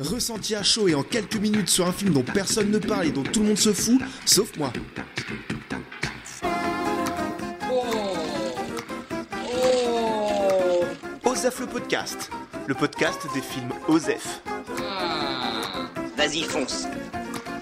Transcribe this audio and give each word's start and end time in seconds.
ressenti 0.00 0.54
à 0.54 0.62
chaud 0.62 0.88
et 0.88 0.94
en 0.94 1.02
quelques 1.02 1.36
minutes 1.36 1.68
sur 1.68 1.86
un 1.86 1.92
film 1.92 2.12
dont 2.12 2.22
personne 2.22 2.70
ne 2.70 2.78
parle 2.78 3.06
et 3.06 3.10
dont 3.10 3.22
tout 3.22 3.40
le 3.40 3.48
monde 3.48 3.58
se 3.58 3.72
fout, 3.72 4.00
sauf 4.24 4.56
moi. 4.56 4.72
Osef 11.24 11.60
le 11.60 11.66
podcast, 11.66 12.30
le 12.66 12.74
podcast 12.74 13.20
des 13.34 13.40
films 13.40 13.72
Osef. 13.88 14.42
Vas-y, 16.16 16.42
fonce. 16.42 16.86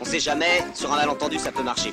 On 0.00 0.04
sait 0.04 0.20
jamais, 0.20 0.62
sur 0.74 0.92
un 0.92 0.96
malentendu, 0.96 1.38
ça 1.38 1.50
peut 1.50 1.62
marcher. 1.62 1.92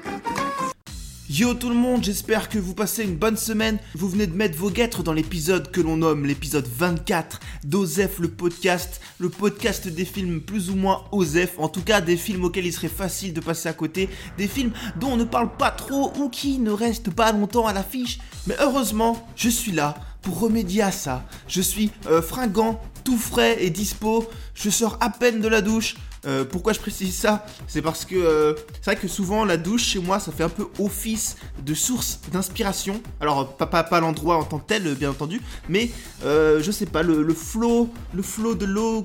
Yo 1.34 1.54
tout 1.54 1.70
le 1.70 1.76
monde, 1.76 2.04
j'espère 2.04 2.50
que 2.50 2.60
vous 2.60 2.74
passez 2.74 3.06
une 3.06 3.16
bonne 3.16 3.38
semaine. 3.38 3.80
Vous 3.96 4.10
venez 4.10 4.28
de 4.28 4.36
mettre 4.36 4.58
vos 4.58 4.70
guêtres 4.70 5.02
dans 5.02 5.14
l'épisode 5.14 5.72
que 5.72 5.80
l'on 5.80 5.96
nomme 5.96 6.26
l'épisode 6.26 6.68
24 6.68 7.40
d'Osef 7.64 8.20
le 8.20 8.28
podcast, 8.28 9.00
le 9.18 9.30
podcast 9.30 9.88
des 9.88 10.04
films 10.04 10.42
plus 10.42 10.70
ou 10.70 10.76
moins 10.76 11.06
Osef, 11.14 11.54
en 11.58 11.70
tout 11.70 11.84
cas 11.84 12.02
des 12.02 12.18
films 12.18 12.44
auxquels 12.44 12.66
il 12.66 12.74
serait 12.74 12.90
facile 12.90 13.34
de 13.34 13.40
passer 13.40 13.70
à 13.70 13.74
côté, 13.74 14.10
des 14.38 14.50
films 14.50 14.74
dont 15.00 15.14
on 15.14 15.16
ne 15.16 15.24
parle 15.24 15.56
pas 15.56 15.72
trop 15.72 16.12
ou 16.18 16.28
qui 16.28 16.60
ne 16.60 16.72
restent 16.72 17.12
pas 17.12 17.32
longtemps 17.32 17.66
à 17.66 17.72
l'affiche. 17.72 18.20
Mais 18.46 18.58
heureusement, 18.60 19.26
je 19.38 19.48
suis 19.48 19.72
là 19.72 19.96
pour 20.22 20.38
remédier 20.38 20.82
à 20.82 20.92
ça. 20.92 21.24
Je 21.48 21.62
suis 21.62 21.92
euh, 22.08 22.22
fringant, 22.22 22.82
tout 23.06 23.18
frais 23.18 23.64
et 23.64 23.70
dispo. 23.70 24.28
Je 24.54 24.70
sors 24.70 24.98
à 25.00 25.10
peine 25.10 25.40
de 25.40 25.48
la 25.48 25.62
douche. 25.62 25.96
Euh, 26.26 26.46
pourquoi 26.46 26.74
je 26.74 26.80
précise 26.80 27.16
ça? 27.16 27.46
C'est 27.68 27.82
parce 27.82 28.06
que 28.06 28.16
euh, 28.16 28.54
c'est 28.74 28.86
vrai 28.92 28.96
que 28.96 29.08
souvent 29.08 29.44
la 29.44 29.58
douche 29.58 29.84
chez 29.84 30.00
moi 30.00 30.20
ça 30.20 30.32
fait 30.32 30.44
un 30.44 30.50
peu 30.50 30.68
office 30.80 31.38
de 31.66 31.74
source 31.74 32.20
d'inspiration. 32.32 33.02
Alors 33.20 33.56
pas, 33.56 33.66
pas, 33.66 34.00
l'endroit 34.00 34.38
en 34.38 34.44
tant 34.44 34.60
que 34.60 34.68
tel 34.68 34.94
bien 34.96 35.10
entendu, 35.10 35.42
mais 35.68 35.90
euh, 36.24 36.62
je 36.62 36.72
sais 36.72 36.86
pas 36.86 37.02
le, 37.04 37.24
le 37.24 37.34
flot, 37.34 37.90
le 38.14 38.22
flot 38.22 38.56
de 38.56 38.66
l'eau, 38.66 39.04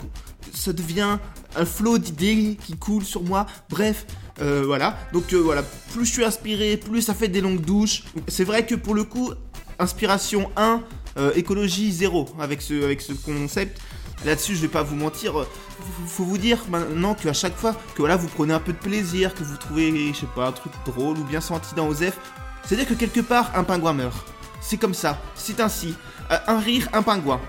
ça 0.52 0.72
devient 0.72 1.18
un 1.56 1.64
flot 1.64 1.98
d'idées 1.98 2.58
qui 2.62 2.76
coule 2.76 3.04
sur 3.04 3.22
moi. 3.22 3.46
Bref. 3.70 4.06
voilà, 4.38 4.98
donc 5.12 5.32
voilà, 5.32 5.62
plus 5.92 6.04
je 6.04 6.12
suis 6.12 6.24
inspiré, 6.24 6.76
plus 6.76 7.00
ça 7.00 7.14
fait 7.14 7.28
des 7.28 7.40
longues 7.40 7.62
douches. 7.62 8.04
C'est 8.28 8.44
vrai 8.44 8.66
que 8.66 8.74
pour 8.74 8.94
le 8.94 9.04
coup, 9.04 9.32
inspiration 9.78 10.50
1, 10.56 10.82
euh, 11.18 11.32
écologie 11.34 11.90
0 11.92 12.28
avec 12.38 12.60
ce, 12.62 12.84
avec 12.84 13.00
ce 13.00 13.12
concept. 13.12 13.80
Là-dessus, 14.26 14.56
je 14.56 14.62
vais 14.62 14.68
pas 14.68 14.82
vous 14.82 14.96
mentir. 14.96 15.32
Faut, 15.32 15.46
faut 16.08 16.24
vous 16.24 16.36
dire 16.36 16.58
maintenant 16.68 17.14
qu'à 17.14 17.32
chaque 17.32 17.56
fois 17.56 17.74
que 17.94 17.98
voilà, 17.98 18.16
vous 18.16 18.26
prenez 18.26 18.52
un 18.52 18.58
peu 18.58 18.72
de 18.72 18.78
plaisir, 18.78 19.32
que 19.32 19.44
vous 19.44 19.56
trouvez, 19.56 20.12
je 20.12 20.20
sais 20.20 20.26
pas, 20.34 20.48
un 20.48 20.52
truc 20.52 20.72
drôle 20.84 21.16
ou 21.16 21.24
bien 21.24 21.40
senti 21.40 21.76
dans 21.76 21.86
Osef, 21.86 22.18
c'est-à-dire 22.64 22.88
que 22.88 22.94
quelque 22.94 23.20
part, 23.20 23.52
un 23.54 23.62
pingouin 23.62 23.92
meurt. 23.92 24.26
C'est 24.60 24.78
comme 24.78 24.94
ça, 24.94 25.20
c'est 25.36 25.60
ainsi. 25.60 25.94
Euh, 26.32 26.38
un 26.48 26.58
rire, 26.58 26.88
un 26.92 27.02
pingouin. 27.02 27.40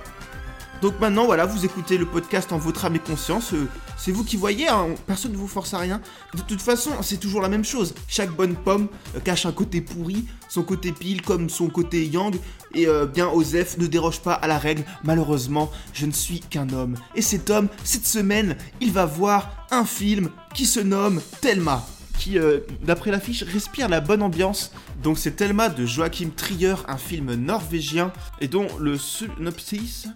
Donc 0.81 1.00
maintenant, 1.00 1.25
voilà, 1.25 1.45
vous 1.45 1.66
écoutez 1.66 1.97
le 1.97 2.06
podcast 2.06 2.52
en 2.53 2.59
votre 2.59 2.86
âme 2.86 2.95
et 2.95 3.00
conscience. 3.00 3.53
euh, 3.53 3.67
c'est 3.97 4.11
vous 4.11 4.23
qui 4.23 4.38
voyez, 4.38 4.67
hein, 4.67 4.89
personne 5.08 5.31
ne 5.31 5.38
vous 5.38 5.47
force 5.47 5.73
à 5.73 5.80
rien. 5.80 6.02
De 6.36 6.42
toute 6.42 6.61
façon, 6.61 6.92
c'est 7.02 7.17
toujours 7.17 7.42
la 7.42 7.50
même 7.50 7.66
chose. 7.66 7.95
Chaque 8.08 8.30
bonne 8.30 8.56
pomme 8.56 8.88
euh, 9.16 9.19
cache 9.19 9.47
un 9.47 9.52
côté 9.52 9.81
pourri, 9.81 10.25
son 10.50 10.61
côté 10.61 10.92
pile 10.92 11.23
comme 11.23 11.50
son 11.50 11.67
côté 11.67 12.06
yang. 12.06 12.36
Et 12.75 12.88
euh, 12.88 13.08
bien, 13.08 13.28
Osef 13.28 13.80
ne 13.80 13.88
déroge 13.88 14.19
pas 14.22 14.34
à 14.34 14.45
la 14.45 14.59
règle. 14.59 14.84
Malheureusement, 15.03 15.72
je 15.94 16.06
ne 16.06 16.11
suis 16.11 16.42
qu'un 16.42 16.69
homme. 16.69 16.95
Et 17.16 17.23
cet 17.23 17.50
homme, 17.50 17.69
cette 17.84 18.06
semaine, 18.06 18.56
il 18.80 18.91
va 18.91 19.08
voir 19.08 19.66
un 19.72 19.84
film 19.84 20.30
qui 20.53 20.67
se 20.67 20.80
nomme 20.80 21.22
Thelma. 21.41 21.88
Qui, 22.19 22.38
d'après 22.84 23.12
l'affiche, 23.12 23.44
respire 23.44 23.89
la 23.89 24.02
bonne 24.02 24.23
ambiance. 24.23 24.72
Donc 25.03 25.19
c'est 25.19 25.36
Thelma 25.36 25.69
de 25.69 25.86
Joachim 25.86 26.30
Trier, 26.36 26.73
un 26.88 26.97
film 26.97 27.36
norvégien, 27.36 28.12
et 28.41 28.47
dont 28.47 28.67
le 28.80 28.97
synopsis 28.97 30.08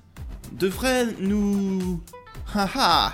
devrait 0.52 1.08
nous... 1.20 2.02
Haha 2.54 3.14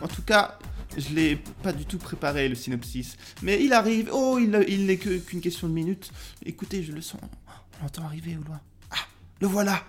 En 0.00 0.08
tout 0.08 0.22
cas, 0.22 0.58
je 0.96 1.14
l'ai 1.14 1.36
pas 1.62 1.72
du 1.72 1.84
tout 1.84 1.98
préparé 1.98 2.48
le 2.48 2.54
synopsis. 2.54 3.16
Mais 3.42 3.62
il 3.62 3.72
arrive. 3.72 4.10
Oh, 4.12 4.38
il, 4.38 4.86
n'est 4.86 4.96
qu'une 4.96 5.40
question 5.40 5.68
de 5.68 5.72
minutes. 5.72 6.10
Écoutez, 6.44 6.82
je 6.82 6.92
le 6.92 7.00
sens. 7.00 7.20
On 7.80 7.84
l'entend 7.84 8.04
arriver 8.04 8.36
au 8.40 8.46
loin. 8.46 8.60
Ah, 8.90 8.96
le 9.40 9.46
voilà 9.46 9.82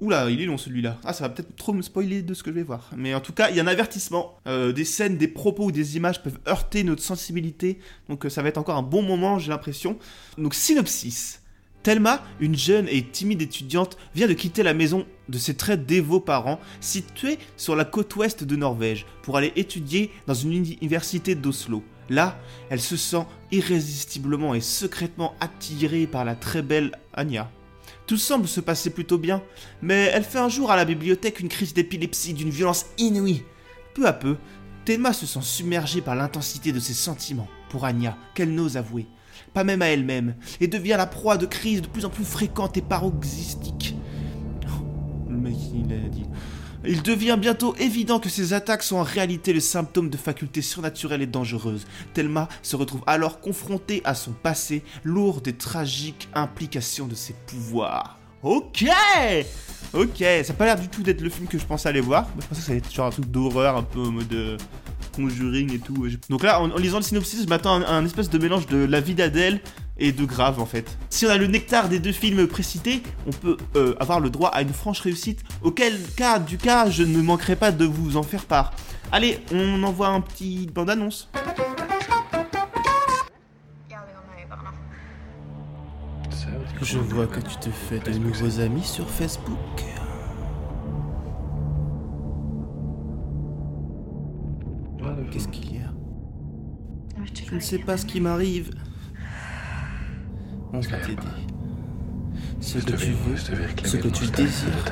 Oula, 0.00 0.30
il 0.30 0.40
est 0.40 0.46
long 0.46 0.56
celui-là. 0.56 0.98
Ah, 1.04 1.12
ça 1.12 1.24
va 1.24 1.34
peut-être 1.34 1.54
trop 1.56 1.74
me 1.74 1.82
spoiler 1.82 2.22
de 2.22 2.32
ce 2.32 2.42
que 2.42 2.50
je 2.50 2.54
vais 2.54 2.62
voir. 2.62 2.90
Mais 2.96 3.14
en 3.14 3.20
tout 3.20 3.34
cas, 3.34 3.50
il 3.50 3.56
y 3.56 3.60
a 3.60 3.62
un 3.62 3.66
avertissement. 3.66 4.38
Euh, 4.46 4.72
des 4.72 4.86
scènes, 4.86 5.18
des 5.18 5.28
propos 5.28 5.66
ou 5.66 5.72
des 5.72 5.96
images 5.98 6.22
peuvent 6.22 6.38
heurter 6.48 6.84
notre 6.84 7.02
sensibilité. 7.02 7.78
Donc 8.08 8.24
euh, 8.24 8.30
ça 8.30 8.40
va 8.40 8.48
être 8.48 8.56
encore 8.56 8.76
un 8.76 8.82
bon 8.82 9.02
moment, 9.02 9.38
j'ai 9.38 9.50
l'impression. 9.50 9.98
Donc 10.38 10.54
synopsis. 10.54 11.42
Thelma, 11.82 12.22
une 12.40 12.56
jeune 12.56 12.88
et 12.88 13.02
timide 13.02 13.42
étudiante, 13.42 13.96
vient 14.14 14.28
de 14.28 14.34
quitter 14.34 14.62
la 14.62 14.74
maison 14.74 15.06
de 15.28 15.38
ses 15.38 15.54
très 15.54 15.78
dévots 15.78 16.20
parents, 16.20 16.60
située 16.80 17.38
sur 17.56 17.74
la 17.74 17.84
côte 17.84 18.14
ouest 18.16 18.44
de 18.44 18.56
Norvège, 18.56 19.06
pour 19.22 19.36
aller 19.36 19.52
étudier 19.56 20.10
dans 20.26 20.34
une 20.34 20.52
université 20.52 21.34
d'Oslo. 21.34 21.82
Là, 22.10 22.38
elle 22.68 22.80
se 22.80 22.96
sent 22.96 23.24
irrésistiblement 23.52 24.54
et 24.54 24.60
secrètement 24.60 25.34
attirée 25.40 26.06
par 26.06 26.24
la 26.24 26.34
très 26.34 26.60
belle 26.60 26.92
Anya. 27.14 27.50
Tout 28.06 28.18
semble 28.18 28.48
se 28.48 28.60
passer 28.60 28.90
plutôt 28.90 29.18
bien, 29.18 29.42
mais 29.80 30.10
elle 30.12 30.24
fait 30.24 30.38
un 30.38 30.48
jour 30.48 30.70
à 30.72 30.76
la 30.76 30.84
bibliothèque 30.84 31.40
une 31.40 31.48
crise 31.48 31.72
d'épilepsie 31.72 32.34
d'une 32.34 32.50
violence 32.50 32.86
inouïe. 32.98 33.44
Peu 33.94 34.06
à 34.06 34.12
peu, 34.12 34.36
Thelma 34.84 35.12
se 35.12 35.26
sent 35.26 35.42
submergée 35.42 36.00
par 36.00 36.16
l'intensité 36.16 36.72
de 36.72 36.80
ses 36.80 36.94
sentiments 36.94 37.48
pour 37.68 37.84
Anya, 37.84 38.18
qu'elle 38.34 38.52
n'ose 38.52 38.76
avouer, 38.76 39.06
pas 39.52 39.64
même 39.64 39.82
à 39.82 39.86
elle-même, 39.86 40.34
et 40.60 40.68
devient 40.68 40.96
la 40.96 41.06
proie 41.06 41.36
de 41.36 41.46
crises 41.46 41.82
de 41.82 41.88
plus 41.88 42.04
en 42.04 42.10
plus 42.10 42.24
fréquentes 42.24 42.76
et 42.76 42.82
paroxystiques. 42.82 43.96
Oh, 44.66 45.32
il 45.74 45.92
a 45.92 46.08
dit. 46.08 46.26
Il 46.84 47.02
devient 47.02 47.36
bientôt 47.38 47.74
évident 47.78 48.20
que 48.20 48.30
ces 48.30 48.54
attaques 48.54 48.82
sont 48.82 48.96
en 48.96 49.02
réalité 49.02 49.52
le 49.52 49.60
symptôme 49.60 50.08
de 50.08 50.16
facultés 50.16 50.62
surnaturelles 50.62 51.20
et 51.20 51.26
dangereuses. 51.26 51.86
Thelma 52.14 52.48
se 52.62 52.74
retrouve 52.74 53.02
alors 53.06 53.40
confrontée 53.40 54.00
à 54.04 54.14
son 54.14 54.32
passé, 54.32 54.82
lourd 55.04 55.42
des 55.42 55.52
tragiques 55.52 56.28
implications 56.34 57.06
de 57.06 57.14
ses 57.14 57.34
pouvoirs. 57.46 58.18
Ok 58.42 58.86
Ok, 59.92 60.18
ça 60.18 60.42
n'a 60.48 60.54
pas 60.54 60.64
l'air 60.64 60.80
du 60.80 60.88
tout 60.88 61.02
d'être 61.02 61.20
le 61.20 61.28
film 61.28 61.46
que 61.48 61.58
je 61.58 61.66
pensais 61.66 61.88
aller 61.88 62.00
voir. 62.00 62.26
Je 62.40 62.46
pensais 62.46 62.60
que 62.60 62.66
ça 62.66 62.72
allait 62.72 62.78
être 62.78 62.92
genre 62.92 63.08
un 63.08 63.10
truc 63.10 63.26
d'horreur, 63.26 63.76
un 63.76 63.82
peu 63.82 64.00
en 64.00 64.12
mode 64.12 64.32
euh, 64.32 64.56
Conjuring 65.14 65.72
et 65.74 65.78
tout. 65.78 66.06
Donc 66.28 66.42
là, 66.42 66.60
en, 66.60 66.70
en 66.70 66.76
lisant 66.76 66.98
le 66.98 67.02
synopsis, 67.02 67.42
je 67.42 67.48
m'attends 67.48 67.82
à 67.82 67.86
un, 67.86 67.98
un 67.98 68.04
espèce 68.04 68.30
de 68.30 68.38
mélange 68.38 68.66
de 68.66 68.84
La 68.84 69.00
vie 69.00 69.14
d'Adèle 69.14 69.60
et 69.98 70.12
de 70.12 70.24
Grave 70.24 70.60
en 70.60 70.66
fait. 70.66 70.96
Si 71.10 71.26
on 71.26 71.28
a 71.28 71.36
le 71.36 71.46
nectar 71.46 71.88
des 71.88 72.00
deux 72.00 72.12
films 72.12 72.46
précités, 72.46 73.02
on 73.26 73.30
peut 73.30 73.56
euh, 73.76 73.94
avoir 74.00 74.20
le 74.20 74.30
droit 74.30 74.48
à 74.48 74.62
une 74.62 74.72
franche 74.72 75.00
réussite, 75.00 75.42
auquel 75.62 76.00
cas 76.16 76.38
du 76.38 76.56
cas 76.56 76.88
je 76.88 77.02
ne 77.02 77.20
manquerai 77.20 77.56
pas 77.56 77.70
de 77.70 77.84
vous 77.84 78.16
en 78.16 78.22
faire 78.22 78.44
part. 78.46 78.72
Allez, 79.12 79.40
on 79.52 79.82
envoie 79.82 80.08
un 80.08 80.20
petit 80.20 80.68
bande-annonce. 80.72 81.28
Je 86.82 86.98
vois 86.98 87.26
que 87.26 87.40
tu 87.40 87.56
te 87.56 87.68
fais 87.68 87.98
de 87.98 88.16
nouveaux 88.16 88.60
amis 88.60 88.84
sur 88.84 89.08
Facebook. 89.10 89.84
Je 97.50 97.56
ne 97.56 97.60
sais 97.60 97.78
pas 97.78 97.96
ce 97.96 98.06
qui 98.06 98.20
m'arrive. 98.20 98.70
On 100.72 100.78
va 100.78 100.98
t'aider. 100.98 101.16
Ce 102.60 102.78
que 102.78 102.92
tu 102.92 103.12
veux, 103.12 103.36
ce 103.36 103.96
que 103.96 104.08
tu 104.08 104.26
désires, 104.26 104.84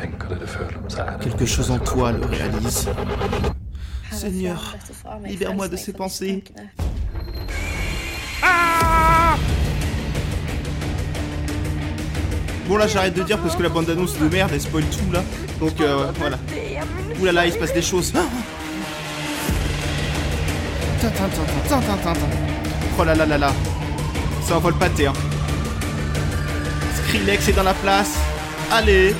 quelque 1.20 1.46
chose 1.46 1.70
en 1.70 1.78
toi 1.78 2.10
le 2.12 2.24
réalise. 2.24 2.88
Seigneur, 4.10 4.74
libère-moi 5.24 5.68
de 5.68 5.76
ces 5.76 5.92
pensées. 5.92 6.42
Ah 8.42 9.36
Bon 12.66 12.76
là 12.76 12.86
j'arrête 12.86 13.14
de 13.14 13.22
dire 13.22 13.38
parce 13.38 13.56
que 13.56 13.62
la 13.62 13.68
bande 13.68 13.88
annonce 13.88 14.18
de 14.18 14.28
merde 14.28 14.50
elle 14.52 14.60
spoil 14.60 14.84
tout 14.84 15.12
là. 15.12 15.22
Donc 15.60 15.80
euh, 15.80 16.10
voilà. 16.18 16.38
Ouh 17.20 17.24
là 17.24 17.32
là 17.32 17.46
il 17.46 17.52
se 17.52 17.58
passe 17.58 17.72
des 17.72 17.82
choses. 17.82 18.12
Oh 22.98 23.04
là 23.04 23.14
là 23.14 23.24
là 23.24 23.38
là. 23.38 23.52
Ça 24.42 24.56
envole 24.56 24.74
pâté 24.74 25.06
hein. 25.06 25.12
Skrillex 26.96 27.48
est 27.48 27.52
dans 27.52 27.62
la 27.62 27.74
place. 27.74 28.18
Allez. 28.72 29.14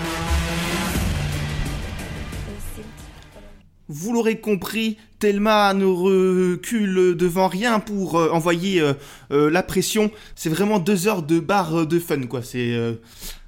Vous 3.89 4.13
l'aurez 4.13 4.41
compris, 4.41 4.99
Thelma 5.19 5.73
ne 5.73 5.85
recule 5.85 7.15
devant 7.17 7.49
rien 7.49 7.81
pour 7.81 8.19
euh, 8.19 8.31
envoyer 8.31 8.81
euh, 8.81 8.93
euh, 9.31 9.49
la 9.49 9.63
pression. 9.63 10.11
C'est 10.35 10.51
vraiment 10.51 10.79
deux 10.79 11.09
heures 11.09 11.23
de 11.23 11.41
barre 11.41 11.87
de 11.87 11.99
fun, 11.99 12.23
quoi. 12.23 12.43
C'est, 12.43 12.77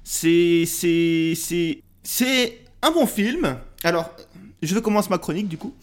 c'est, 0.03 0.63
c'est, 0.65 1.33
c'est, 1.35 1.83
c'est 2.01 2.59
un 2.81 2.91
bon 2.91 3.05
film. 3.05 3.57
Alors, 3.83 4.09
je 4.63 4.73
vais 4.73 4.81
commencer 4.81 5.09
ma 5.09 5.17
chronique 5.17 5.47
du 5.47 5.57
coup. 5.57 5.75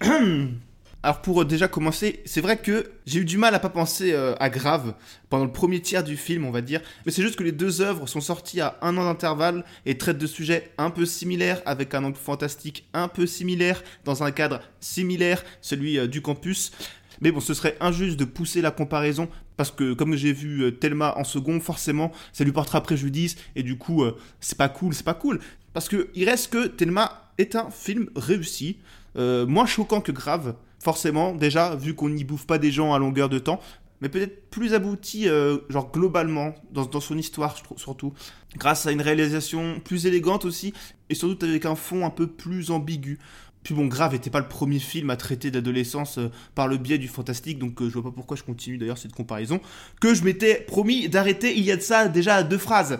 Alors 1.04 1.20
pour 1.20 1.42
euh, 1.42 1.44
déjà 1.44 1.68
commencer, 1.68 2.22
c'est 2.24 2.40
vrai 2.40 2.56
que 2.56 2.90
j'ai 3.04 3.20
eu 3.20 3.24
du 3.26 3.36
mal 3.36 3.54
à 3.54 3.58
pas 3.58 3.68
penser 3.68 4.14
euh, 4.14 4.34
à 4.40 4.48
Grave 4.48 4.94
pendant 5.28 5.44
le 5.44 5.52
premier 5.52 5.82
tiers 5.82 6.02
du 6.02 6.16
film, 6.16 6.46
on 6.46 6.50
va 6.50 6.62
dire. 6.62 6.80
Mais 7.04 7.12
c'est 7.12 7.20
juste 7.20 7.36
que 7.36 7.42
les 7.42 7.52
deux 7.52 7.82
œuvres 7.82 8.06
sont 8.06 8.22
sorties 8.22 8.62
à 8.62 8.78
un 8.80 8.96
an 8.96 9.04
d'intervalle 9.04 9.66
et 9.84 9.98
traitent 9.98 10.16
de 10.16 10.26
sujets 10.26 10.72
un 10.78 10.88
peu 10.88 11.04
similaires, 11.04 11.60
avec 11.66 11.92
un 11.92 12.04
angle 12.04 12.16
fantastique 12.16 12.88
un 12.94 13.08
peu 13.08 13.26
similaire, 13.26 13.84
dans 14.06 14.22
un 14.22 14.30
cadre 14.30 14.62
similaire, 14.80 15.44
celui 15.60 15.98
euh, 15.98 16.06
du 16.06 16.22
campus. 16.22 16.72
Mais 17.20 17.30
bon, 17.30 17.40
ce 17.40 17.52
serait 17.52 17.76
injuste 17.80 18.18
de 18.18 18.24
pousser 18.24 18.62
la 18.62 18.70
comparaison 18.70 19.28
parce 19.58 19.70
que 19.70 19.92
comme 19.92 20.16
j'ai 20.16 20.32
vu 20.32 20.74
Thelma 20.80 21.12
en 21.18 21.24
second, 21.24 21.60
forcément, 21.60 22.12
ça 22.32 22.44
lui 22.44 22.52
portera 22.52 22.82
préjudice 22.82 23.36
et 23.56 23.62
du 23.62 23.76
coup, 23.76 24.04
c'est 24.40 24.58
pas 24.58 24.70
cool, 24.70 24.94
c'est 24.94 25.04
pas 25.04 25.14
cool. 25.14 25.38
Parce 25.74 25.88
que 25.88 26.08
il 26.14 26.28
reste 26.28 26.50
que 26.50 26.66
Thelma 26.66 27.30
est 27.36 27.54
un 27.54 27.70
film 27.70 28.08
réussi, 28.16 28.78
moins 29.14 29.66
choquant 29.66 30.00
que 30.00 30.10
Grave, 30.10 30.56
forcément, 30.84 31.32
déjà, 31.32 31.74
vu 31.74 31.94
qu'on 31.94 32.10
n'y 32.10 32.24
bouffe 32.24 32.46
pas 32.46 32.58
des 32.58 32.70
gens 32.70 32.92
à 32.92 32.98
longueur 32.98 33.30
de 33.30 33.38
temps, 33.38 33.58
mais 34.00 34.10
peut-être 34.10 34.50
plus 34.50 34.74
abouti, 34.74 35.28
euh, 35.28 35.58
genre 35.70 35.90
globalement, 35.90 36.54
dans, 36.70 37.00
son 37.00 37.16
histoire 37.16 37.56
surtout, 37.76 38.12
grâce 38.56 38.84
à 38.84 38.92
une 38.92 39.00
réalisation 39.00 39.80
plus 39.82 40.04
élégante 40.04 40.44
aussi, 40.44 40.74
et 41.08 41.14
surtout 41.14 41.42
avec 41.46 41.64
un 41.64 41.74
fond 41.74 42.04
un 42.04 42.10
peu 42.10 42.26
plus 42.26 42.70
ambigu. 42.70 43.18
Puis 43.62 43.74
bon, 43.74 43.86
Grave 43.86 44.12
n'était 44.12 44.28
pas 44.28 44.40
le 44.40 44.48
premier 44.48 44.78
film 44.78 45.08
à 45.08 45.16
traiter 45.16 45.50
d'adolescence 45.50 46.18
euh, 46.18 46.30
par 46.54 46.68
le 46.68 46.76
biais 46.76 46.98
du 46.98 47.08
fantastique, 47.08 47.58
donc 47.58 47.80
euh, 47.80 47.88
je 47.88 47.94
vois 47.94 48.10
pas 48.10 48.14
pourquoi 48.14 48.36
je 48.36 48.42
continue 48.42 48.76
d'ailleurs 48.76 48.98
cette 48.98 49.14
comparaison, 49.14 49.58
que 50.02 50.12
je 50.12 50.22
m'étais 50.22 50.56
promis 50.56 51.08
d'arrêter 51.08 51.56
il 51.56 51.64
y 51.64 51.72
a 51.72 51.76
de 51.76 51.82
ça 51.82 52.08
déjà 52.08 52.42
deux 52.42 52.58
phrases. 52.58 52.98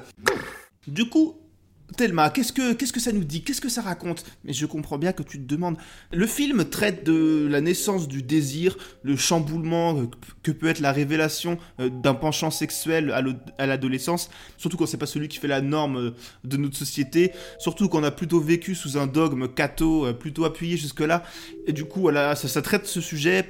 Du 0.86 1.10
coup, 1.10 1.36
Thelma, 1.96 2.30
qu'est-ce 2.30 2.52
que, 2.52 2.72
que 2.72 3.00
ça 3.00 3.12
nous 3.12 3.24
dit? 3.24 3.42
Qu'est-ce 3.42 3.60
que 3.60 3.68
ça 3.68 3.82
raconte? 3.82 4.24
Mais 4.44 4.52
je 4.52 4.66
comprends 4.66 4.98
bien 4.98 5.12
que 5.12 5.22
tu 5.22 5.38
te 5.38 5.44
demandes. 5.44 5.76
Le 6.12 6.26
film 6.26 6.64
traite 6.64 7.04
de 7.04 7.46
la 7.48 7.60
naissance 7.60 8.08
du 8.08 8.22
désir, 8.22 8.76
le 9.02 9.16
chamboulement 9.16 10.06
que 10.42 10.50
peut 10.50 10.68
être 10.68 10.80
la 10.80 10.92
révélation 10.92 11.58
euh, 11.80 11.90
d'un 11.90 12.14
penchant 12.14 12.50
sexuel 12.50 13.12
à 13.58 13.66
l'adolescence, 13.66 14.30
surtout 14.56 14.76
quand 14.76 14.86
c'est 14.86 14.96
pas 14.96 15.06
celui 15.06 15.28
qui 15.28 15.38
fait 15.38 15.48
la 15.48 15.60
norme 15.60 15.96
euh, 15.96 16.10
de 16.42 16.56
notre 16.56 16.76
société, 16.76 17.32
surtout 17.58 17.88
qu'on 17.88 18.02
a 18.02 18.10
plutôt 18.10 18.40
vécu 18.40 18.74
sous 18.74 18.98
un 18.98 19.06
dogme 19.06 19.48
catho, 19.48 20.06
euh, 20.06 20.12
plutôt 20.12 20.44
appuyé 20.44 20.76
jusque-là. 20.76 21.22
Et 21.66 21.72
du 21.72 21.84
coup, 21.84 22.00
voilà, 22.00 22.34
ça, 22.34 22.62
traite 22.62 22.86
ce 22.86 23.00
sujet 23.00 23.40
et 23.40 23.44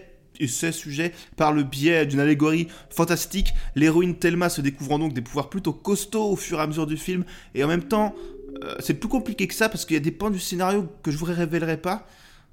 ces 0.47 0.73
sujets 0.73 1.13
par 1.37 1.53
le 1.53 1.63
biais 1.63 2.07
d'une 2.07 2.21
allégorie 2.21 2.69
fantastique. 2.91 3.55
L'héroïne 3.75 4.17
Thelma 4.17 4.49
se 4.49 4.61
découvrant 4.61 4.99
donc 4.99 5.13
des 5.13 5.23
pouvoirs 5.23 5.51
plutôt 5.51 5.73
costauds 5.73 6.31
au 6.31 6.37
fur 6.37 6.59
et 6.59 6.63
à 6.63 6.67
mesure 6.67 6.87
du 6.87 6.97
film, 6.97 7.25
et 7.55 7.65
en 7.65 7.69
même 7.69 7.85
temps, 7.85 8.15
euh, 8.63 8.75
c'est 8.79 8.95
plus 8.95 9.09
compliqué 9.09 9.47
que 9.47 9.55
ça 9.55 9.69
parce 9.69 9.85
qu'il 9.85 9.95
y 9.95 9.97
a 9.97 10.03
des 10.03 10.13
points 10.13 10.31
du 10.31 10.39
scénario 10.39 10.89
que 11.03 11.11
je 11.11 11.19
vous 11.19 11.25
révélerai 11.25 11.77
pas. 11.77 12.07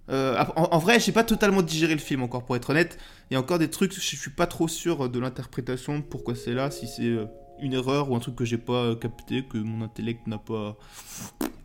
Euh, 0.10 0.44
en, 0.56 0.78
vrai, 0.80 1.00
j'ai 1.00 1.12
pas 1.12 1.24
totalement 1.24 1.62
digéré 1.62 1.94
le 1.94 2.00
film 2.00 2.24
encore, 2.24 2.44
pour 2.44 2.56
être 2.56 2.72
honnête. 2.72 2.98
Il 3.30 3.36
y 3.36 3.38
a 3.38 3.40
encore 3.40 3.60
des 3.60 3.70
trucs, 3.70 3.94
je 3.94 4.00
suis 4.00 4.32
pas 4.32 4.48
trop 4.48 4.68
sûr 4.68 5.10
de 5.10 5.20
l'interprétation, 5.20 6.02
pourquoi 6.02 6.36
c'est 6.36 6.54
là, 6.54 6.70
si 6.70 6.88
c'est 6.88 7.04
euh, 7.04 7.26
une 7.62 7.74
erreur 7.74 8.12
ou 8.12 8.16
un 8.16 8.20
truc 8.20 8.36
que 8.36 8.44
j'ai 8.44 8.58
pas 8.58 8.96
capté, 8.96 9.46
que 9.46 9.58
mon 9.58 9.86
intellect 9.86 10.28
n'a 10.28 10.38
pas. 10.38 10.78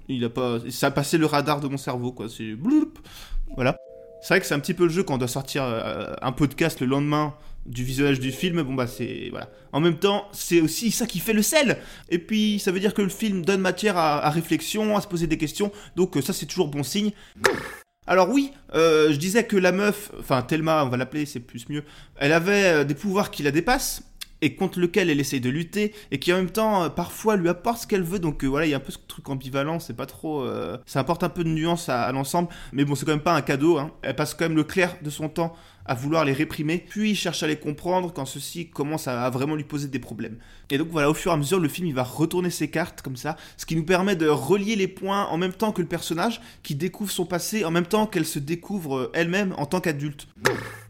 Il 0.09 0.25
a 0.25 0.31
pas. 0.31 0.61
Ça 0.71 0.89
a 0.89 0.91
passé 0.93 1.19
le 1.19 1.27
radar 1.27 1.61
de 1.61 1.67
mon 1.67 1.79
cerveau, 1.79 2.13
quoi. 2.13 2.29
C'est. 2.29 2.55
Voilà. 3.57 3.76
C'est 4.27 4.35
vrai 4.35 4.41
que 4.41 4.47
c'est 4.47 4.55
un 4.55 4.59
petit 4.59 4.75
peu 4.75 4.83
le 4.83 4.91
jeu 4.91 5.05
quand 5.05 5.15
on 5.15 5.19
doit 5.19 5.29
sortir 5.29 5.63
un 6.21 6.33
podcast 6.33 6.81
le 6.81 6.89
lendemain 6.89 7.37
du 7.65 7.85
visionnage 7.85 8.19
du 8.19 8.33
film, 8.33 8.61
bon 8.63 8.75
bah 8.75 8.89
c'est 8.89 9.29
voilà. 9.31 9.49
En 9.73 9.79
même 9.79 9.99
temps, 9.99 10.27
c'est 10.33 10.61
aussi 10.61 10.91
ça 10.91 11.07
qui 11.07 11.21
fait 11.21 11.33
le 11.33 11.43
sel. 11.43 11.79
Et 12.09 12.19
puis 12.19 12.59
ça 12.59 12.73
veut 12.73 12.81
dire 12.81 12.93
que 12.93 13.03
le 13.03 13.09
film 13.09 13.45
donne 13.45 13.61
matière 13.61 13.97
à, 13.97 14.29
réflexion, 14.31 14.97
à 14.97 15.01
se 15.01 15.07
poser 15.07 15.29
des 15.29 15.39
questions. 15.39 15.71
Donc 15.95 16.17
euh, 16.17 16.23
ça 16.23 16.33
c'est 16.33 16.47
toujours 16.47 16.67
bon 16.67 16.83
signe. 16.83 17.13
Alors 18.09 18.29
oui, 18.29 18.51
euh, 18.75 19.13
je 19.13 19.17
disais 19.17 19.45
que 19.45 19.57
la 19.57 19.71
meuf, 19.71 20.11
enfin 20.19 20.43
Thelma, 20.43 20.85
on 20.85 20.89
va 20.89 20.97
l'appeler, 20.97 21.25
c'est 21.25 21.39
plus 21.39 21.69
mieux. 21.69 21.85
Elle 22.17 22.33
avait 22.33 22.65
euh, 22.65 22.85
des 22.85 22.97
pouvoirs 22.97 23.31
qui 23.31 23.45
la 23.45 23.53
dépassent 23.53 24.03
et 24.47 24.55
contre 24.55 24.79
lequel 24.79 25.11
elle 25.11 25.21
essaye 25.21 25.41
de 25.41 25.51
lutter 25.51 25.93
et 26.11 26.19
qui 26.19 26.33
en 26.33 26.37
même 26.37 26.51
temps 26.51 26.89
parfois 26.91 27.37
lui 27.37 27.49
apporte 27.49 27.79
ce 27.83 27.87
qu'elle 27.87 28.03
veut 28.03 28.19
donc 28.19 28.45
voilà 28.45 28.67
il 28.67 28.71
y 28.71 28.75
a 28.75 28.77
un 28.77 28.81
peu 28.81 28.93
ce 28.93 28.99
truc 29.09 29.29
ambivalent 29.29 29.81
c'est 29.81 29.97
pas 29.97 30.07
trop 30.07 30.47
ça 30.87 31.01
apporte 31.01 31.25
un 31.25 31.29
peu 31.29 31.43
de 31.43 31.49
nuance 31.49 31.89
à, 31.89 32.11
l'ensemble 32.13 32.49
mais 32.73 32.85
bon 32.85 32.95
c'est 32.95 33.05
quand 33.05 33.13
même 33.13 33.21
pas 33.21 33.35
un 33.35 33.43
cadeau 33.43 33.79
hein. 33.79 33.91
elle 34.03 34.15
passe 34.15 34.35
quand 34.35 34.45
même 34.45 34.57
le 34.57 34.65
clair 34.65 34.97
de 35.03 35.11
son 35.11 35.29
temps 35.29 35.55
à 35.89 35.95
vouloir 35.95 36.25
les 36.25 36.33
réprimer, 36.33 36.85
puis 36.87 37.15
cherche 37.15 37.43
à 37.43 37.47
les 37.47 37.57
comprendre 37.57 38.13
quand 38.13 38.25
ceux-ci 38.25 38.69
commencent 38.69 39.09
à 39.09 39.29
vraiment 39.31 39.55
lui 39.55 39.65
poser 39.65 39.89
des 39.89 39.99
problèmes. 39.99 40.37
Et 40.71 40.79
donc 40.79 40.89
voilà, 40.91 41.09
au 41.09 41.15
fur 41.15 41.31
et 41.31 41.35
à 41.35 41.37
mesure, 41.37 41.61
le 41.61 41.69
film 41.69 41.87
il 41.87 41.95
va 41.95 42.03
retourner 42.03 42.51
ses 42.51 42.69
cartes 42.69 43.03
comme 43.03 43.17
ça, 43.17 43.37
ce 43.57 43.67
qui 43.67 43.77
nous 43.77 43.85
permet 43.85 44.17
de 44.17 44.27
relier 44.29 44.77
les 44.77 44.89
points 44.89 45.27
en 45.27 45.39
même 45.39 45.53
temps 45.53 45.73
que 45.73 45.81
le 45.81 45.89
personnage 45.89 46.41
qui 46.63 46.75
découvre 46.75 47.11
son 47.11 47.25
passé, 47.25 47.65
en 47.65 47.71
même 47.71 47.87
temps 47.87 48.07
qu'elle 48.07 48.27
se 48.27 48.39
découvre 48.39 48.97
euh, 48.97 49.13
elle-même 49.15 49.55
en 49.59 49.67
tant 49.67 49.81
qu'adulte. 49.81 50.27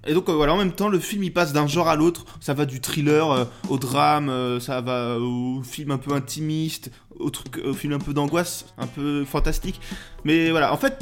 Et 0.06 0.14
donc 0.14 0.28
euh, 0.28 0.32
voilà, 0.32 0.54
en 0.54 0.56
même 0.56 0.72
temps, 0.72 0.88
le 0.88 0.98
film 0.98 1.22
il 1.24 1.32
passe 1.32 1.52
d'un 1.52 1.66
genre 1.66 1.88
à 1.88 1.96
l'autre. 1.96 2.24
Ça 2.40 2.54
va 2.54 2.64
du 2.64 2.80
thriller 2.80 3.30
euh, 3.30 3.44
au 3.68 3.78
drame, 3.78 4.60
ça 4.60 4.80
va 4.80 5.18
au 5.18 5.62
film 5.62 5.90
un 5.90 5.98
peu 5.98 6.12
intimiste, 6.14 6.90
au, 7.18 7.30
truc, 7.30 7.60
au 7.64 7.72
film 7.72 7.92
un 7.92 7.98
peu 7.98 8.12
d'angoisse, 8.12 8.66
un 8.78 8.86
peu 8.86 9.24
fantastique. 9.24 9.80
Mais 10.24 10.50
voilà, 10.50 10.72
en 10.72 10.76
fait, 10.76 10.98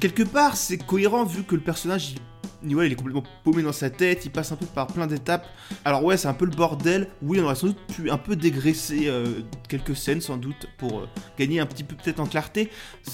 quelque 0.00 0.22
part, 0.22 0.56
c'est 0.56 0.78
cohérent 0.78 1.24
vu 1.24 1.44
que 1.44 1.54
le 1.54 1.60
personnage 1.60 2.10
il, 2.12 2.18
il 2.64 2.92
est 2.92 2.94
complètement 2.94 3.24
paumé 3.44 3.62
dans 3.62 3.72
sa 3.72 3.90
tête, 3.90 4.24
il 4.24 4.30
passe 4.30 4.52
un 4.52 4.56
peu 4.56 4.66
par 4.66 4.86
plein 4.86 5.06
d'étapes. 5.06 5.46
Alors 5.84 6.04
ouais, 6.04 6.16
c'est 6.16 6.28
un 6.28 6.34
peu 6.34 6.44
le 6.44 6.50
bordel. 6.50 7.08
Oui, 7.22 7.40
on 7.40 7.44
aurait 7.44 7.54
sans 7.54 7.68
doute 7.68 7.86
pu 7.94 8.10
un 8.10 8.18
peu 8.18 8.36
dégraisser 8.36 9.04
euh, 9.06 9.40
quelques 9.68 9.96
scènes 9.96 10.20
sans 10.20 10.36
doute 10.36 10.68
pour 10.78 11.00
euh, 11.00 11.08
gagner 11.38 11.60
un 11.60 11.66
petit 11.66 11.84
peu 11.84 11.96
peut-être 11.96 12.20
en 12.20 12.26
clarté. 12.26 12.70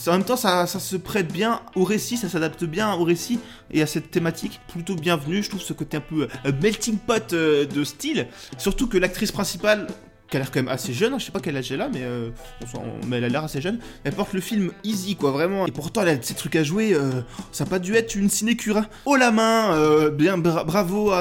En 0.07 0.13
même 0.13 0.25
temps, 0.25 0.37
ça, 0.37 0.67
se 0.67 0.97
prête 0.97 1.33
bien 1.33 1.63
au 1.75 1.85
récit, 1.85 2.17
ça 2.17 2.29
s'adapte 2.29 2.65
bien 2.65 2.93
au 2.95 3.05
récit 3.05 3.41
et 3.71 3.83
à 3.83 3.87
cette 3.87 4.11
thématique. 4.11 4.61
Plutôt 4.69 4.95
bienvenue, 4.95 5.43
je 5.43 5.51
trouve 5.51 5.63
ce 5.63 5.73
côté 5.73 5.97
un 5.97 6.03
peu 6.03 6.29
euh, 6.47 6.53
melting 6.63 6.99
pot 6.99 7.35
de 7.35 7.85
style. 7.85 8.29
Surtout 8.59 8.87
que 8.87 8.99
l'actrice 8.99 9.33
principale, 9.33 9.87
qui 10.31 10.37
a 10.37 10.41
l'air 10.41 10.51
quand 10.51 10.61
même 10.61 10.69
assez 10.69 10.93
jeune, 10.93 11.15
hein, 11.15 11.19
je 11.19 11.25
sais 11.25 11.33
pas 11.33 11.41
quel 11.41 11.57
âge 11.57 11.73
elle 11.73 11.81
a, 11.81 11.89
mais, 11.89 12.03
euh, 12.03 12.31
mais 13.07 13.17
elle 13.17 13.25
a 13.25 13.29
l'air 13.29 13.45
assez 13.45 13.61
jeune. 13.61 13.79
Elle 14.05 14.13
porte 14.13 14.35
le 14.35 14.41
film 14.41 14.73
easy, 14.85 15.17
quoi, 15.17 15.31
vraiment. 15.31 15.67
Et 15.67 15.73
pourtant, 15.73 16.03
elle 16.03 16.09
a 16.09 16.23
ces 16.23 16.35
trucs 16.35 16.57
à 16.57 16.63
jouer, 16.63 16.93
euh, 16.95 17.23
ça 17.51 17.65
n'a 17.65 17.71
pas 17.71 17.79
dû 17.79 17.95
être 17.95 18.15
une 18.15 18.29
cinécure. 18.29 18.77
Hein. 18.77 18.87
Oh 19.07 19.17
la 19.17 19.31
main, 19.31 19.75
euh, 19.75 20.11
bien, 20.11 20.37
bravo, 20.39 21.13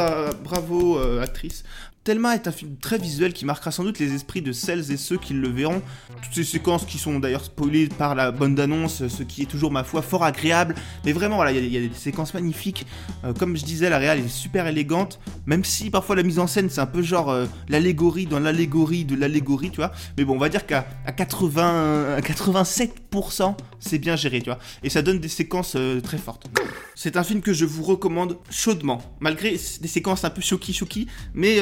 bravo, 0.44 1.00
actrice. 1.22 1.64
Thelma 2.08 2.36
est 2.36 2.48
un 2.48 2.54
film 2.54 2.78
très 2.78 2.98
visuel 2.98 3.34
qui 3.34 3.44
marquera 3.44 3.70
sans 3.70 3.84
doute 3.84 4.00
les 4.00 4.14
esprits 4.14 4.42
de 4.42 4.54
celles 4.54 4.94
et 4.94 4.96
ceux 4.96 5.18
qui 5.18 5.34
le 5.34 5.50
verront. 5.50 5.82
Toutes 6.24 6.34
ces 6.34 6.46
séquences 6.46 6.86
qui 6.86 6.98
sont 6.98 7.20
d'ailleurs 7.20 7.44
spoilées 7.44 7.90
par 7.90 8.16
la 8.16 8.32
bonne 8.32 8.56
d'annonce, 8.56 9.06
ce 9.10 9.24
qui 9.24 9.42
est 9.42 9.46
toujours 9.46 9.72
ma 9.72 9.84
foi 9.84 10.02
fort 10.02 10.24
agréable. 10.24 10.74
Mais 11.04 11.12
vraiment, 11.12 11.36
voilà, 11.36 11.52
il 11.52 11.68
y, 11.68 11.76
a 11.76 11.82
des 11.82 11.94
séquences 11.94 12.34
magnifiques. 12.34 12.88
Euh, 13.26 13.34
comme 13.34 13.58
je 13.58 13.66
disais, 13.66 13.90
la 13.90 13.98
réal 13.98 14.20
est 14.20 14.30
super 14.30 14.68
élégante, 14.68 15.20
même 15.46 15.66
si 15.66 15.90
parfois 15.90 16.16
la 16.16 16.24
mise 16.24 16.40
en 16.40 16.48
scène 16.48 16.70
c'est 16.70 16.80
un 16.80 16.86
peu 16.86 17.02
genre 17.02 17.30
euh, 17.30 17.46
l'allégorie 17.68 18.26
dans 18.26 18.40
l'allégorie 18.40 19.04
de 19.04 19.18
l'allégorie, 19.18 19.72
tu 19.72 19.78
vois. 19.78 19.92
Mais 20.18 20.24
bon, 20.24 20.36
on 20.36 20.40
va 20.40 20.48
dire 20.48 20.66
qu'à 20.66 20.88
80, 21.14 22.20
87%, 22.22 23.54
c'est 23.82 24.00
bien 24.00 24.16
géré, 24.16 24.40
tu 24.40 24.50
vois. 24.50 24.60
Et 24.82 24.90
ça 24.90 25.02
donne 25.02 25.20
des 25.20 25.28
séquences 25.28 25.74
euh, 25.76 26.00
très 26.00 26.18
fortes. 26.18 26.48
C'est 26.96 27.18
un 27.18 27.24
film 27.24 27.42
que 27.42 27.52
je 27.52 27.66
vous 27.66 27.84
recommande 27.84 28.38
chaudement, 28.50 29.02
malgré 29.20 29.52
des 29.52 29.88
séquences 29.90 30.24
un 30.24 30.30
peu 30.30 30.42
choquis 30.42 30.74
choquis, 30.74 31.08
mais 31.34 31.60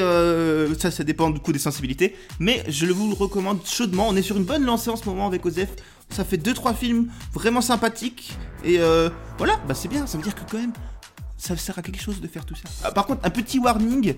ça, 0.78 0.90
ça 0.90 1.04
dépend 1.04 1.30
du 1.30 1.40
coup 1.40 1.52
des 1.52 1.58
sensibilités. 1.58 2.16
Mais 2.38 2.64
je 2.68 2.86
vous 2.86 3.08
le 3.08 3.14
recommande 3.14 3.64
chaudement. 3.64 4.08
On 4.08 4.16
est 4.16 4.22
sur 4.22 4.36
une 4.36 4.44
bonne 4.44 4.64
lancée 4.64 4.90
en 4.90 4.96
ce 4.96 5.04
moment 5.08 5.26
avec 5.26 5.44
Osef. 5.44 5.68
Ça 6.10 6.24
fait 6.24 6.36
2-3 6.36 6.74
films 6.74 7.08
vraiment 7.32 7.60
sympathiques. 7.60 8.36
Et 8.64 8.78
euh, 8.78 9.10
voilà, 9.38 9.54
bah 9.66 9.74
c'est 9.74 9.88
bien. 9.88 10.06
Ça 10.06 10.18
veut 10.18 10.24
dire 10.24 10.34
que 10.34 10.50
quand 10.50 10.58
même, 10.58 10.72
ça 11.36 11.56
sert 11.56 11.78
à 11.78 11.82
quelque 11.82 12.00
chose 12.00 12.20
de 12.20 12.26
faire 12.26 12.44
tout 12.44 12.54
ça. 12.54 12.68
Ah, 12.82 12.92
par 12.92 13.06
contre, 13.06 13.24
un 13.24 13.30
petit 13.30 13.58
warning, 13.58 14.14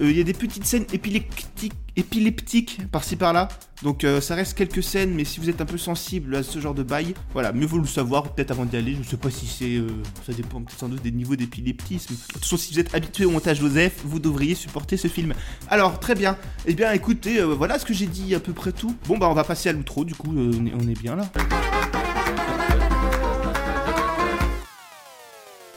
euh, 0.00 0.10
il 0.10 0.16
y 0.16 0.20
a 0.20 0.24
des 0.24 0.32
petites 0.32 0.64
scènes 0.64 0.86
épileptiques, 0.92 1.72
épileptiques 1.96 2.80
par-ci 2.90 3.16
par-là. 3.16 3.48
Donc 3.82 4.04
euh, 4.04 4.20
ça 4.20 4.34
reste 4.34 4.56
quelques 4.56 4.82
scènes, 4.82 5.14
mais 5.14 5.24
si 5.24 5.40
vous 5.40 5.48
êtes 5.48 5.60
un 5.60 5.64
peu 5.64 5.78
sensible 5.78 6.36
à 6.36 6.42
ce 6.42 6.60
genre 6.60 6.74
de 6.74 6.82
bail, 6.82 7.14
voilà, 7.32 7.52
mieux 7.52 7.66
vaut 7.66 7.78
le 7.78 7.86
savoir 7.86 8.34
peut-être 8.34 8.50
avant 8.52 8.64
d'y 8.64 8.76
aller. 8.76 8.96
Je 9.02 9.08
sais 9.08 9.16
pas 9.16 9.30
si 9.30 9.46
c'est... 9.46 9.76
Euh, 9.76 9.88
ça 10.26 10.32
dépend 10.32 10.60
peut-être 10.60 10.78
sans 10.78 10.88
doute 10.88 11.02
des 11.02 11.10
niveaux 11.10 11.36
d'épileptisme. 11.36 12.14
De 12.14 12.32
toute 12.32 12.42
façon, 12.42 12.56
si 12.56 12.74
vous 12.74 12.80
êtes 12.80 12.94
habitué 12.94 13.24
au 13.24 13.30
montage 13.30 13.58
Joseph, 13.58 14.02
vous 14.04 14.20
devriez 14.20 14.54
supporter 14.54 14.96
ce 14.96 15.08
film. 15.08 15.34
Alors, 15.68 15.98
très 15.98 16.14
bien. 16.14 16.36
Eh 16.66 16.74
bien, 16.74 16.92
écoutez, 16.92 17.42
voilà 17.42 17.78
ce 17.78 17.84
que 17.84 17.94
j'ai 17.94 18.06
dit 18.06 18.34
à 18.34 18.40
peu 18.40 18.52
près 18.52 18.72
tout. 18.72 18.94
Bon, 19.06 19.18
bah 19.18 19.28
on 19.28 19.34
va 19.34 19.44
passer 19.44 19.70
à 19.70 19.72
l'outro, 19.72 20.04
du 20.04 20.14
coup, 20.14 20.32
on 20.36 20.88
est 20.88 21.00
bien 21.00 21.16
là. 21.16 21.30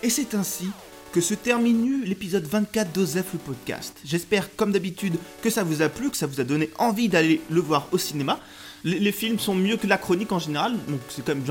Et 0.04 0.10
c'est 0.10 0.36
ainsi 0.36 0.68
que 1.14 1.22
se 1.22 1.34
termine 1.34 2.04
l'épisode 2.04 2.46
24 2.46 2.92
d'Osef 2.92 3.32
le 3.32 3.40
podcast. 3.40 3.98
J'espère 4.04 4.54
comme 4.58 4.74
d'habitude 4.74 5.16
que 5.42 5.50
ça 5.50 5.64
vous 5.64 5.82
a 5.82 5.88
plu, 5.88 6.10
que 6.10 6.18
ça 6.18 6.28
vous 6.28 6.42
a 6.42 6.44
donné 6.44 6.70
envie 6.78 7.08
d'aller 7.08 7.40
le 7.50 7.62
voir 7.62 7.88
au 7.94 7.98
cinéma. 7.98 8.38
Les, 8.86 9.14
films 9.14 9.40
sont 9.40 9.56
mieux 9.56 9.78
que 9.78 9.88
la 9.88 9.98
chronique 9.98 10.34
en 10.34 10.40
général, 10.40 10.76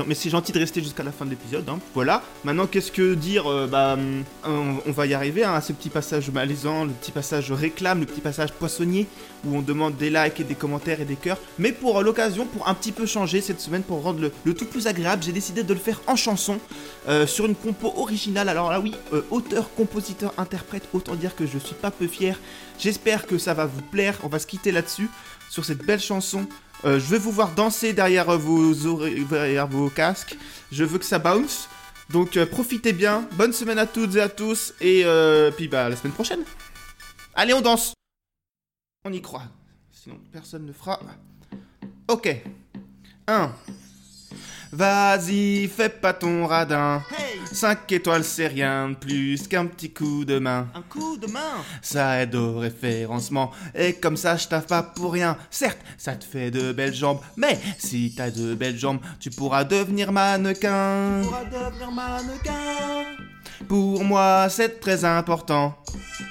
mais 0.05 0.13
c'est 0.13 0.29
gentil 0.29 0.51
de 0.51 0.59
rester 0.59 0.83
jusqu'à 0.83 1.01
la 1.01 1.11
fin 1.11 1.25
de 1.25 1.31
l'épisode. 1.31 1.67
hein. 1.67 1.79
Voilà. 1.95 2.21
Maintenant, 2.43 2.67
qu'est-ce 2.67 2.91
que 2.91 3.15
dire 3.15 3.47
euh, 3.47 3.65
Bah, 3.65 3.97
hum, 4.45 4.79
on, 4.85 4.91
va 4.91 5.07
y 5.07 5.15
arriver 5.15 5.43
hein, 5.43 5.55
à 5.55 5.61
ce 5.61 5.73
petit 5.73 5.89
passage 5.89 6.29
malaisant, 6.29 6.85
le 6.85 6.91
petit 6.91 7.11
passage 7.11 7.51
réclame, 7.51 8.01
le 8.01 8.05
petit 8.05 8.21
passage 8.21 8.51
poissonnier, 8.51 9.07
où 9.45 9.57
on 9.57 9.63
demande 9.63 9.97
des 9.97 10.11
likes 10.11 10.41
et 10.41 10.43
des 10.43 10.53
commentaires 10.53 11.01
et 11.01 11.05
des 11.05 11.15
cœurs. 11.15 11.39
Mais 11.57 11.71
pour 11.71 11.97
euh, 11.97 12.03
l'occasion, 12.03 12.45
pour 12.45 12.67
un 12.67 12.75
petit 12.75 12.91
peu 12.91 13.07
changer 13.07 13.41
cette 13.41 13.59
semaine, 13.59 13.81
pour 13.81 14.03
rendre 14.03 14.29
le, 14.43 14.53
tout 14.53 14.65
plus 14.67 14.85
agréable, 14.85 15.23
j'ai 15.23 15.31
décidé 15.31 15.63
de 15.63 15.73
le 15.73 15.79
faire 15.79 16.01
en 16.05 16.15
chanson, 16.15 16.59
euh, 17.07 17.25
sur 17.25 17.47
une 17.47 17.55
compo 17.55 17.93
originale. 17.97 18.47
Alors 18.47 18.69
là, 18.69 18.79
oui, 18.79 18.93
euh, 19.11 19.23
auteur, 19.31 19.73
compositeur, 19.73 20.33
interprète, 20.37 20.87
autant 20.93 21.15
dire 21.15 21.35
que 21.35 21.47
je 21.47 21.57
suis 21.57 21.73
pas 21.73 21.89
peu 21.89 22.05
fier. 22.05 22.39
J'espère 22.77 23.25
que 23.25 23.39
ça 23.39 23.55
va 23.55 23.65
vous 23.65 23.81
plaire. 23.81 24.19
On 24.21 24.27
va 24.27 24.37
se 24.37 24.45
quitter 24.45 24.71
là-dessus, 24.71 25.09
sur 25.49 25.65
cette 25.65 25.83
belle 25.83 25.99
chanson. 25.99 26.47
Euh, 26.85 26.99
je 26.99 27.05
vais 27.05 27.17
vous 27.17 27.31
voir 27.31 27.51
danser 27.51 27.93
derrière 27.93 28.37
vos 28.37 28.85
oreilles, 28.85 29.25
derrière 29.25 29.67
vos 29.67 29.89
casques. 29.89 30.37
Je 30.71 30.83
veux 30.83 30.99
que 30.99 31.05
ça 31.05 31.19
bounce. 31.19 31.69
Donc 32.09 32.35
euh, 32.35 32.45
profitez 32.45 32.93
bien. 32.93 33.27
Bonne 33.33 33.53
semaine 33.53 33.79
à 33.79 33.85
toutes 33.85 34.15
et 34.15 34.21
à 34.21 34.29
tous. 34.29 34.73
Et 34.81 35.03
euh, 35.05 35.51
puis 35.51 35.67
bah 35.67 35.87
la 35.89 35.95
semaine 35.95 36.13
prochaine. 36.13 36.43
Allez, 37.35 37.53
on 37.53 37.61
danse. 37.61 37.93
On 39.05 39.13
y 39.13 39.21
croit. 39.21 39.43
Sinon 39.91 40.19
personne 40.31 40.65
ne 40.65 40.73
fera. 40.73 40.99
Ok. 42.07 42.35
1. 43.27 43.51
Vas-y, 44.73 45.67
fais 45.67 45.89
pas 45.89 46.13
ton 46.13 46.45
radin. 46.47 47.01
Hey 47.53 47.59
5 47.59 47.91
étoiles, 47.91 48.23
c'est 48.23 48.47
rien 48.47 48.89
de 48.89 48.95
plus 48.95 49.47
qu'un 49.47 49.67
petit 49.67 49.91
coup 49.93 50.25
de 50.25 50.39
main. 50.39 50.67
Un 50.73 50.81
coup 50.81 51.17
de 51.17 51.27
main 51.27 51.61
Ça 51.83 52.19
aide 52.19 52.33
au 52.33 52.57
référencement, 52.57 53.51
et 53.75 53.93
comme 53.93 54.17
ça 54.17 54.37
je 54.37 54.47
taffe 54.47 54.65
pas 54.65 54.81
pour 54.81 55.13
rien. 55.13 55.37
Certes, 55.51 55.77
ça 55.99 56.15
te 56.15 56.25
fait 56.25 56.49
de 56.49 56.71
belles 56.71 56.95
jambes, 56.95 57.19
mais 57.37 57.59
si 57.77 58.11
t'as 58.17 58.31
de 58.31 58.55
belles 58.55 58.79
jambes, 58.79 58.97
tu 59.19 59.29
pourras 59.29 59.65
devenir 59.65 60.11
mannequin. 60.11 61.21
Pourra 61.21 61.45
devenir 61.45 61.91
mannequin 61.91 63.05
Pour 63.67 64.03
moi, 64.03 64.47
c'est 64.49 64.79
très 64.79 65.05
important. 65.05 65.77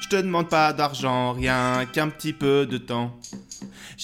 Je 0.00 0.08
te 0.08 0.16
demande 0.16 0.48
pas 0.48 0.72
d'argent, 0.72 1.34
rien 1.34 1.86
qu'un 1.92 2.08
petit 2.08 2.32
peu 2.32 2.66
de 2.66 2.78
temps. 2.78 3.16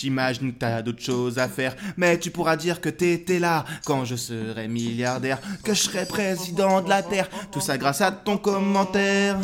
J'imagine 0.00 0.52
que 0.52 0.58
t'as 0.60 0.80
d'autres 0.80 1.02
choses 1.02 1.40
à 1.40 1.48
faire, 1.48 1.74
mais 1.96 2.20
tu 2.20 2.30
pourras 2.30 2.54
dire 2.54 2.80
que 2.80 2.88
t'étais 2.88 3.40
là 3.40 3.64
quand 3.84 4.04
je 4.04 4.14
serai 4.14 4.68
milliardaire, 4.68 5.40
que 5.64 5.74
je 5.74 5.82
serai 5.82 6.06
président 6.06 6.80
de 6.80 6.88
la 6.88 7.02
Terre, 7.02 7.28
tout 7.50 7.60
ça 7.60 7.76
grâce 7.76 8.00
à 8.00 8.12
ton 8.12 8.38
commentaire. 8.38 9.36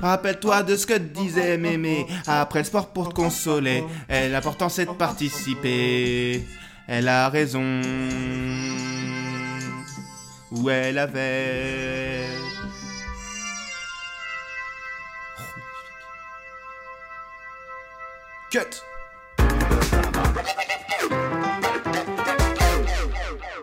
Rappelle-toi 0.00 0.62
de 0.62 0.76
ce 0.76 0.86
que 0.86 0.94
disait 0.94 1.58
Mémé 1.58 2.06
après 2.26 2.60
le 2.60 2.64
sport 2.64 2.88
pour 2.88 3.10
te 3.10 3.14
consoler. 3.14 3.84
L'important 4.08 4.70
c'est 4.70 4.86
de 4.86 4.92
participer. 4.92 6.42
Elle 6.88 7.08
a 7.08 7.28
raison. 7.28 7.82
Ou 10.52 10.70
elle 10.70 10.96
avait. 10.98 12.15
Cut 18.56 18.80